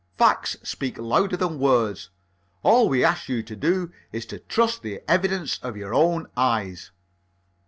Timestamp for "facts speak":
0.17-0.97